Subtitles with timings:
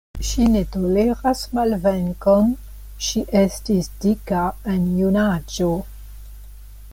[0.27, 2.49] Ŝi ne toleras malvenkon,
[3.09, 4.41] ŝi estis dika
[4.73, 5.71] en junaĝo.